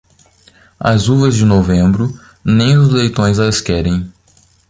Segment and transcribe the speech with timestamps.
[0.79, 2.11] As uvas de novembro,
[2.43, 4.11] nem os leitões, as querem.